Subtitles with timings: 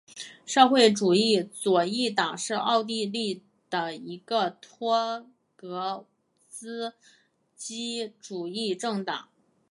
[0.47, 5.27] 社会主义左翼党是奥地利的一个托
[5.59, 6.07] 洛
[6.49, 6.95] 茨
[7.55, 9.29] 基主义政党。